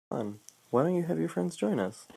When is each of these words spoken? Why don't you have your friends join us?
Why 0.09 0.83
don't 0.83 0.95
you 0.95 1.03
have 1.03 1.19
your 1.19 1.29
friends 1.29 1.55
join 1.55 1.79
us? 1.79 2.07